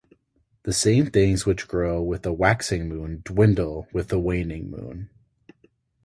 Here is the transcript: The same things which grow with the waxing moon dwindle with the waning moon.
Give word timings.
The 0.63 0.73
same 0.73 1.11
things 1.11 1.45
which 1.45 1.67
grow 1.67 2.01
with 2.01 2.23
the 2.23 2.33
waxing 2.33 2.89
moon 2.89 3.21
dwindle 3.23 3.87
with 3.93 4.07
the 4.07 4.17
waning 4.19 4.71
moon. 4.71 5.11